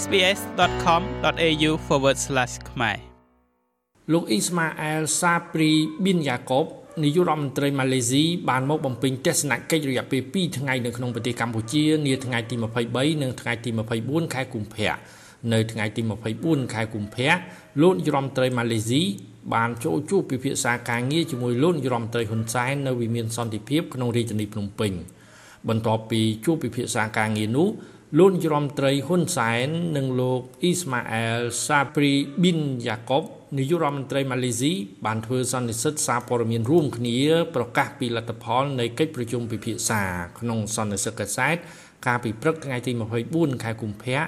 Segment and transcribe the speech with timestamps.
[0.00, 1.70] sbs.com.au/
[2.70, 2.98] ខ្មែរ
[4.12, 5.70] លោកអ៊ីស្ម៉ាអែលសាព្រី
[6.04, 6.64] ប៊ីនយ៉ាកុប
[7.04, 12.54] នាយករដ្ឋមន្ត្រីម៉ាឡេស៊ីបានមកបំពេញទស្សនកិច្ចរយៈពេល2ថ្ងៃនៅក្នុងប្រទេសកម្ពុជានាថ្ងៃទី
[12.88, 13.70] 23និងថ្ងៃទី
[14.02, 14.94] 24ខែកុម្ភៈ
[15.52, 16.02] នៅថ្ងៃទី
[16.38, 17.32] 24ខែកុម្ភៈ
[17.82, 19.02] លោកនាយរដ្ឋមន្ត្រីម៉ាឡេស៊ី
[19.54, 24.92] បានចូលជួបពិភាក្សាការងារជាមួយលោកនាយរដ្ឋមន្ត្រីហ៊ុនសែននៅវិមានសន្តិភាពក្នុងរាជធានីភ្នំពេញ
[25.68, 27.68] បន្ទាប់ពីជួបពិភាក្សាការងារនោះ
[28.18, 32.12] លោកនាយរដ្ឋមន្ត្រីហ៊ុនសែននិងលោកអ៊ីស្ម៉ាអែលសាព្រី
[32.42, 33.22] ប៊ីនយ៉ាកុប
[33.58, 34.72] នាយករដ្ឋមន្ត្រីម៉ាឡេស៊ី
[35.06, 37.16] បានធ្វើសន្និសីទសារព័ត៌មានរួមគ្នា
[37.54, 40.02] ប្រកាសពីលទ្ធផលនៃកិច្ចប្រជុំពិភាក្សា
[40.38, 41.56] ក្នុងសន្និសីទកសែត
[42.06, 42.92] កាលពីព្រឹកថ្ងៃទី
[43.26, 44.20] 24ខែកុម្ភៈ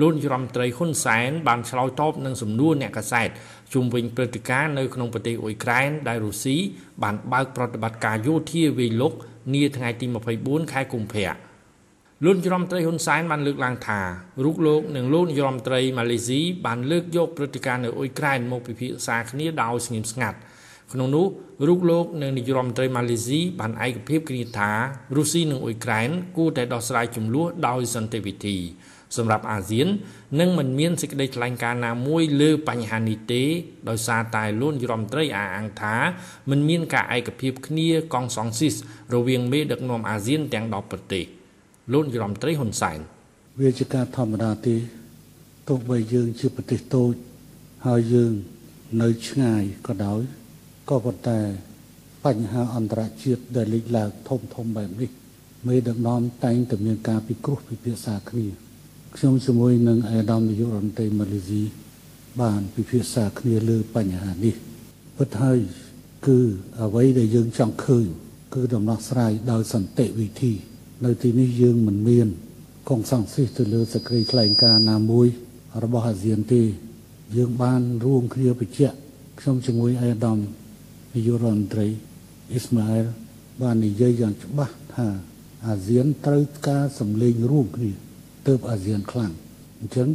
[0.00, 3.28] លោកនាយរដ្ឋមន្ត្រីហ៊ុនសែនបានឆ្លើយតបនឹងសំណួរអ្នកកាសែត
[3.74, 6.56] ជុំវិញព្រឹត្តិការណ៍នៅក្នុងប្រទេសអ៊ុយក្រែនដែលរុស្ស៊ី
[7.02, 9.12] បានបើកប្រតិបត្តិការយោធាវាយលុក
[9.54, 10.06] នាថ្ងៃទី
[10.38, 11.51] 24ខែកុម្ភៈ
[12.26, 14.00] លោកនាយរដ្ឋមន្ត្រីហ៊ុនសែនបានលើកឡើងថា
[14.44, 20.38] រូបលោកនិងលោកនាយរដ្ឋមន្ត្រីម៉ាឡេស៊ីបានលើកយកព្រឹត្តិការណ៍នៅអ៊ុយក្រែនមកពិភាក្សាគ្នាដោយស្ងៀមស្ងាត់
[20.92, 21.26] ក្នុងនោះ
[21.68, 24.70] រូបលោកនិងនាយរដ្ឋមន្ត្រីម៉ាឡេស៊ីបានឯកភាពគ្នាថា
[25.16, 28.56] រុស្ស៊ីនិងអ៊ុយក្រែនគួរតែដោះស្រាយចំនួនដោយសន្តិវិធី
[29.16, 29.88] សម្រាប់អាស៊ាន
[30.40, 33.42] នឹងមិនមានសេចក្តីថ្លែងការណ៍ណាមួយលើបញ្ហានេះទេ
[33.88, 35.96] ដោយសារតែលោកយរដ្ឋមន្ត្រីអាអង្គថា
[36.50, 38.74] មិនមានការឯកភាពគ្នាកងសង្ស៊ីស
[39.14, 41.26] រវាងមេដឹកនាំអាស៊ានទាំង10ប្រទេស
[41.90, 42.98] លោកយរដ្ឋមន្ត្រីហ៊ុនសែន
[43.60, 44.76] វាជាការធម្មតាទេ
[45.68, 47.14] ទោះបីយើងជាប្រទេសតូច
[47.86, 48.32] ហើយយើង
[49.02, 50.20] នៅឆ្ងាយក៏ដោយ
[50.90, 51.40] ក៏ប៉ុន្តែ
[52.24, 55.10] បញ្ហាអន្តរជាតិដែលលេចឡើងធំធំបែបនេះ
[55.68, 58.46] មេដឹកនាំតែងតែមានការពិគ្រោះពិភាក្សាគ្នា
[59.16, 61.62] ខ្ញុំជាមួយនឹងអាដាមនាយករដ្ឋមន្ត្រីម៉ាឡេស៊ី
[62.40, 64.54] បានពិភាក្សាគ្នាលើបញ្ហានេះ
[65.16, 65.58] ពិតហើយ
[66.26, 66.38] គឺ
[66.82, 68.06] អ្វីដែលយើងចង់ឃើញ
[68.54, 70.52] គឺដំណោះស្រាយដោយសន្តិវិធី
[71.04, 72.28] នៅទីនេះយើងមិនមាន
[72.88, 75.26] កងសង្ស៊ីសទៅលើសក្តិថ្លែងការណ៍ណាមួយ
[75.82, 76.62] របស់អាស៊ានទេ
[77.36, 78.96] យើងបានរួមគ្នាបញ្ជាក់
[79.40, 80.38] ខ្ញុំជាមួយអាដាម
[81.14, 81.86] នាយករដ្ឋមន្ត្រី
[82.50, 83.06] អ៊ីស្ម៉ាអែល
[83.62, 85.06] បាននិយាយយ៉ាងច្បាស់ថា
[85.66, 87.90] អាស៊ានត្រូវការសម្លេងរួមគ្នា
[88.46, 89.32] ទើបអាស៊ានខ្លាំង
[89.80, 90.08] អញ្ចឹង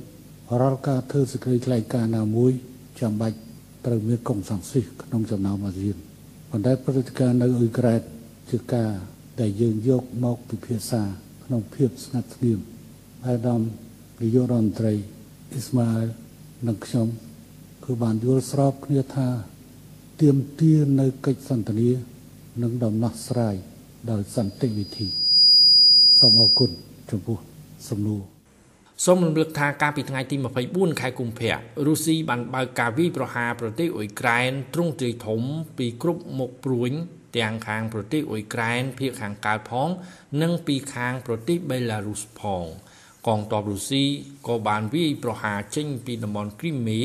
[0.61, 2.51] រាល់ការធ្វើសេចក្តីថ្លែងការណ៍ណាមួយ
[2.99, 3.37] ចាំបាច់
[3.85, 5.97] ត្រូវមានកុំសង្ស៊ីសក្នុងចំណោមអាស៊ាន
[6.49, 8.01] ប៉ុន្តែព្រឹត្តិការណ៍នៅអ៊ុយក្រែន
[8.51, 8.91] ជាការ
[9.39, 11.01] ដែលយើងយកមកពិភាក្សា
[11.43, 12.59] ក្នុងភាពស្ងាត់ស្ងៀម
[13.27, 13.61] អាដាម
[14.21, 14.93] នាយករដ្ឋមន្ត្រី
[15.51, 16.07] អ៊ីស្ម៉ាអែល
[16.67, 17.07] និងខ្ញុំ
[17.83, 19.27] គឺបានយល់ស្របគ្នាថា
[20.21, 21.89] ទៀមទានៅកិច្ចសន្ទនា
[22.63, 23.55] និងដំណោះស្រាយ
[24.11, 25.07] ដោយសន្តិវិធី
[26.19, 26.71] សូមអរគុណ
[27.11, 27.37] ចំពោះ
[27.89, 28.21] សំណួរ
[29.05, 30.35] សូមរំលឹកថាកាលពីថ្ងៃទី
[30.67, 31.53] 24ខែកុម្ភៈ
[31.85, 35.41] រុស្ស៊ីបានបើកការវាយប្រហារប្រទេសអ៊ុយក្រែនទ្រង់ទ្រាយធំ
[35.77, 36.91] ពីគ្រប់មុខព្រួញ
[37.37, 39.89] ទាំងខាងប្រទេសអ៊ុយក្រែនភាគខាងកើតផង
[40.41, 42.65] និងពីខាងប្រទេសបេឡារុសផង
[43.27, 44.03] កងទ័ពរុស្ស៊ី
[44.47, 47.01] ក៏បានវាយប្រហារចេញពីតំបន់គ្រីមេ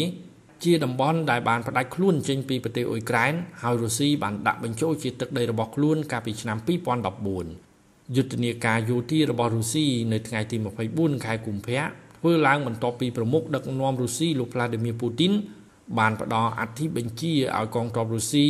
[0.65, 3.33] ជាតំបន់ដែលបានផ្ដាច់ខ្លួនចេញពីប្រទេសអ៊ុយក្រែន
[3.63, 6.59] ហើយរុស្ស៊ីបានដាក់បញ្ចូលជាទឹកដីរបស់ខ្លួនកាលពីឆ្នាំ
[7.37, 10.57] 2014យុទ្ធនាការយោធារបស់រុស្ស៊ីនៅថ្ងៃទី
[10.91, 11.83] 24ខែកុម្ភៈ
[12.19, 15.33] ធ្វើឡើងបន្ទាប់ពីប្រមុខដឹកនាំរុស្ស៊ីលោក Vladimir Putin
[15.99, 18.47] បានផ្ដល់អធិបញ្ជាឲ្យកងទ័ពរុស្ស៊ី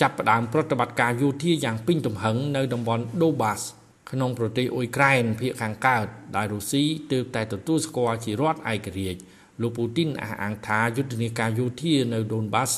[0.00, 3.62] ចាប់ផ្ដើមប្រតិបត្តិការយោធាយ៉ាងពេញទំហឹងនៅតំបន់ Donbas
[4.10, 9.20] ក្នុងប្រទេសអ៊ុយក្រែនភាគខាងកើតដែលរុស្ស៊ីទើបតែទទួលស្គាល់ជារដ្ឋឯករាជ្យ
[9.60, 12.72] លោកពូទីនអះអាងថាយុទ្ធនាការយោធានៅ Donbas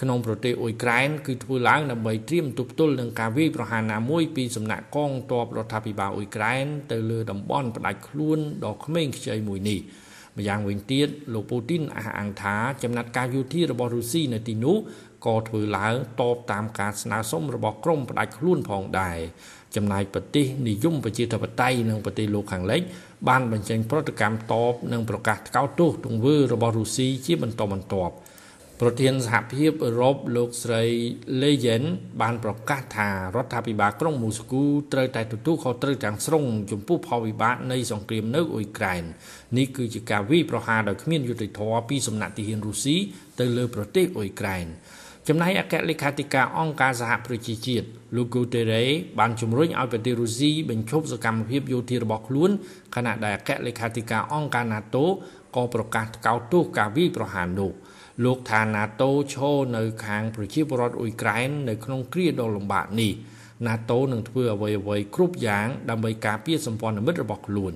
[0.00, 9.80] ក្នុងប្រទេសអ៊ុយក្រែនគឺធ្វើឡើងដើម្បីត្រៀមទប់ទល់នឹងការវាយប្រហារណាមួយពីសំណាក់កងទ័ពរដ្ឋាភិបាលអ៊ុយក្រែនទៅលើតំបន់ផ្ដាច់ខ្លួនដ៏ក្មេងខ្ចីមួយនេះ
[10.38, 14.76] ម្យ៉ាងវិញទៀតលោកពូទីនអះអាងថាចំណាត់ការយោធារបស់រុស្ស៊ីនៅទីនោះ
[15.26, 19.18] ក៏ធ្វើឡើងតបតាមការស្នើសុំរបស់ក្រមផ្ដាច់ខ្លួនផងដែរ
[19.76, 22.82] ចំណែកប្រទេសនិយមប្រជាធិបតេយ្យនិងប្រទេសលោកខាងលិច
[23.28, 28.14] បានបញ្ចេញប្រតិកម្មតបនិងប្រកាសថ្កោលទោសទង្វើរបស់រុស្ស៊ីជាបន្តបន្ទាប់
[28.82, 30.82] ប្រធានសហភាពអឺរ៉ុបលោកស្រី
[31.40, 31.84] Leyen
[32.20, 39.02] បានប្រកាសថារដ្ឋាភិបាលក្រុងមូស្គូត្រូវតែទទួលខុសត្រូវទាំងស្រុងចំពោះផលវិបាកនៃសង្គ្រាមនៅអ៊ុយក្រែន
[39.58, 42.96] នេះគឺជាការវាយប្រហារដោយគ្មានយុត្តិធម៌ពីសំណាក់ទាហានរុស្ស៊ី
[43.40, 44.66] ទៅលើប្រទេសអ៊ុយក្រែន
[45.28, 47.86] ចំណែកអគ្គលេខាធិការអង្គការសហប្រជាជាតិ
[48.16, 52.50] លោក Guterres បានជំរុញឲ្យប្រទេសរុស្ស៊ីបញ្ឈប់សកម្មភាពយោធារបស់ខ្លួន
[52.94, 55.04] ខណៈដែលអគ្គលេខាធិការអង្គការ NATO
[55.56, 57.72] ក៏ប្រកាសថ្កោលទោសការវាយប្រហារនោះ។
[58.24, 63.12] លោកថា NATO ឈរនៅខាងប្រជាពលរដ្ឋអ៊ុយក្រែននៅក្នុងគ្រាដ៏លំបាកនេះ
[63.66, 67.74] NATO នឹងធ្វើអ្វីអ្វីគ្រប់យ៉ាងដើម្បីការពារសម្ព័ន្ធមិត្តរបស់ខ្លួន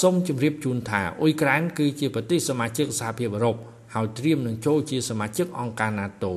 [0.00, 3.56] សូមជម្រាបជូនថាអ៊ុយក្រែនគឺជាប្រទេសសមាជិកសហភាពអឺរ៉ុប
[3.94, 6.32] ហើយត្រៀមនឹងចូលជាសមាជិកអង្គការ NATO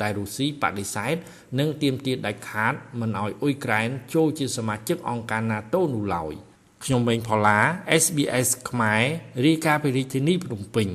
[0.00, 1.16] តែរុស្ស៊ីបដិសេធ
[1.58, 6.32] និងទាមទារដាច់ខាតមិនឲ្យអ៊ុយក្រែនចូលជាសមាជិកអង្គការ NATO នោះឡើយ
[6.84, 7.58] ខ្ញុំវិញផល្លា
[8.02, 9.02] SBS ខ្មែរ
[9.46, 10.88] រាយការណ៍ពីរាជធានីភ្នំពេញ